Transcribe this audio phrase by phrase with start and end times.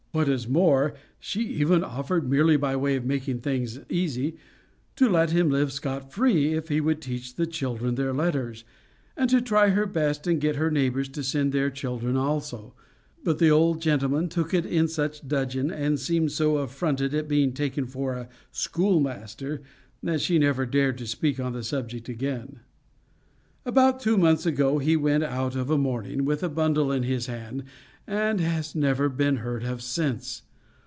[0.13, 4.35] What is more, she even offered, merely by way of making things easy,
[4.97, 8.65] to let him live scot free, if he would teach the children their letters;
[9.15, 12.73] and to try her best and get her neighbors to send their children also;
[13.23, 17.53] but the old gentleman took it in such dudgeon, and seemed so affronted at being
[17.53, 19.61] taken for a schoolmaster,
[20.03, 22.59] that she never dared to speak on the subject again.
[23.65, 27.27] About two months ago, he went out of a morning, with a bundle in his
[27.27, 27.63] hand
[28.07, 30.41] and has never been heard of since.